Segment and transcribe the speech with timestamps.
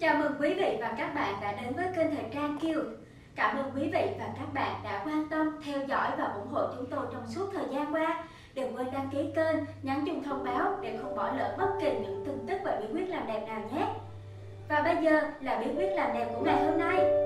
[0.00, 2.80] Chào mừng quý vị và các bạn đã đến với kênh Thời trang Kiều.
[3.34, 6.62] Cảm ơn quý vị và các bạn đã quan tâm, theo dõi và ủng hộ
[6.76, 8.24] chúng tôi trong suốt thời gian qua.
[8.54, 11.90] Đừng quên đăng ký kênh, nhấn chuông thông báo để không bỏ lỡ bất kỳ
[11.90, 13.86] những tin tức và bí quyết làm đẹp nào nhé.
[14.68, 17.25] Và bây giờ là bí quyết làm đẹp của ngày hôm nay.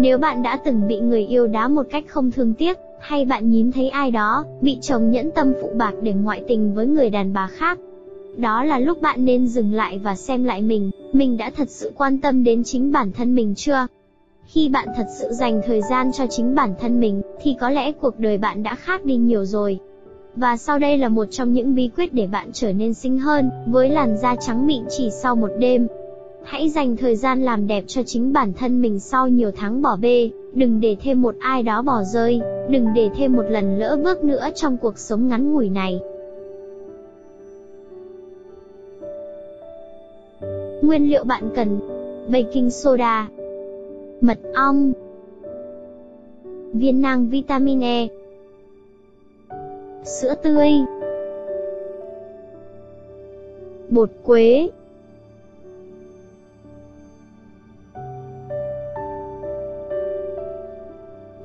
[0.00, 3.50] Nếu bạn đã từng bị người yêu đá một cách không thương tiếc, hay bạn
[3.50, 7.10] nhìn thấy ai đó bị chồng nhẫn tâm phụ bạc để ngoại tình với người
[7.10, 7.78] đàn bà khác,
[8.36, 11.92] đó là lúc bạn nên dừng lại và xem lại mình, mình đã thật sự
[11.96, 13.86] quan tâm đến chính bản thân mình chưa?
[14.46, 17.92] Khi bạn thật sự dành thời gian cho chính bản thân mình, thì có lẽ
[17.92, 19.78] cuộc đời bạn đã khác đi nhiều rồi.
[20.36, 23.50] Và sau đây là một trong những bí quyết để bạn trở nên xinh hơn,
[23.66, 25.86] với làn da trắng mịn chỉ sau một đêm.
[26.50, 29.96] Hãy dành thời gian làm đẹp cho chính bản thân mình sau nhiều tháng bỏ
[29.96, 33.98] bê, đừng để thêm một ai đó bỏ rơi, đừng để thêm một lần lỡ
[34.04, 36.00] bước nữa trong cuộc sống ngắn ngủi này.
[40.82, 41.80] Nguyên liệu bạn cần.
[42.32, 43.28] Baking soda.
[44.20, 44.92] Mật ong.
[46.72, 48.08] Viên nang vitamin E.
[50.04, 50.70] Sữa tươi.
[53.88, 54.68] Bột quế.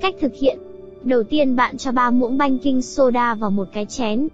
[0.03, 0.59] Cách thực hiện
[1.03, 4.27] Đầu tiên bạn cho 3 muỗng baking soda vào một cái chén.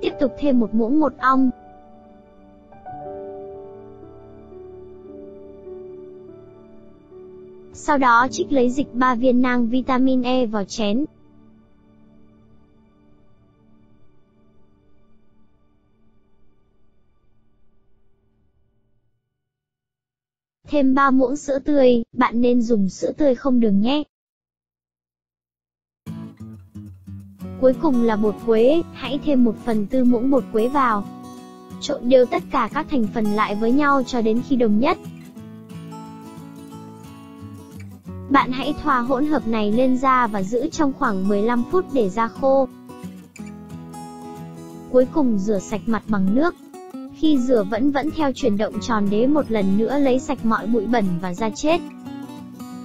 [0.00, 1.50] Tiếp tục thêm một muỗng mật ong.
[7.72, 11.04] Sau đó trích lấy dịch 3 viên nang vitamin E vào chén.
[20.68, 24.02] Thêm 3 muỗng sữa tươi, bạn nên dùng sữa tươi không đường nhé.
[27.60, 31.04] Cuối cùng là bột quế, hãy thêm 1 phần tư muỗng bột quế vào.
[31.80, 34.98] Trộn đều tất cả các thành phần lại với nhau cho đến khi đồng nhất.
[38.30, 42.08] Bạn hãy thoa hỗn hợp này lên da và giữ trong khoảng 15 phút để
[42.08, 42.68] da khô.
[44.90, 46.54] Cuối cùng rửa sạch mặt bằng nước.
[47.20, 50.66] Khi rửa vẫn vẫn theo chuyển động tròn đế một lần nữa lấy sạch mọi
[50.66, 51.80] bụi bẩn và da chết.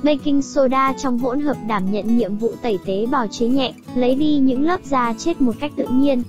[0.03, 4.15] Baking soda trong hỗn hợp đảm nhận nhiệm vụ tẩy tế bào chế nhẹ, lấy
[4.15, 6.23] đi những lớp da chết một cách tự nhiên.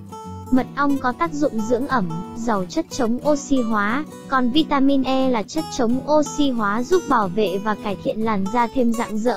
[0.51, 5.31] Mật ong có tác dụng dưỡng ẩm, giàu chất chống oxy hóa, còn vitamin E
[5.31, 9.19] là chất chống oxy hóa giúp bảo vệ và cải thiện làn da thêm rạng
[9.19, 9.37] rỡ.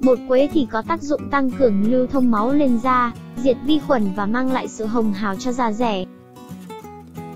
[0.00, 3.78] Bột quế thì có tác dụng tăng cường lưu thông máu lên da, diệt vi
[3.78, 6.04] khuẩn và mang lại sự hồng hào cho da rẻ.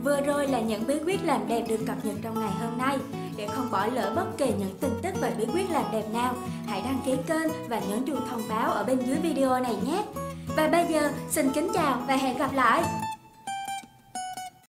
[0.08, 2.98] Vừa rồi là những bí quyết làm đẹp được cập nhật trong ngày hôm nay.
[3.36, 6.34] Để không bỏ lỡ bất kỳ những tin tức về bí quyết làm đẹp nào,
[6.66, 10.04] hãy đăng ký kênh và nhấn chuông thông báo ở bên dưới video này nhé.
[10.56, 12.82] Và bây giờ, xin kính chào và hẹn gặp lại!